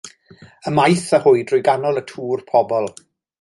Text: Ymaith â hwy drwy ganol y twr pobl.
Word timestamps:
Ymaith 0.71 1.03
â 1.17 1.19
hwy 1.25 1.43
drwy 1.51 1.61
ganol 1.69 2.01
y 2.01 2.03
twr 2.13 2.43
pobl. 2.51 2.89